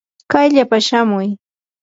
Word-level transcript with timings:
kayllapa 0.31 0.77
shamuy. 0.87 1.27